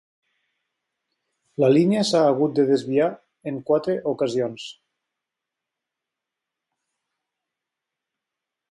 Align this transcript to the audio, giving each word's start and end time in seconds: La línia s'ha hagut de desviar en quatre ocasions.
La 1.63 1.69
línia 1.73 2.05
s'ha 2.11 2.21
hagut 2.29 2.55
de 2.61 2.65
desviar 2.71 3.11
en 3.53 3.61
quatre 3.69 3.99
ocasions. 4.15 4.67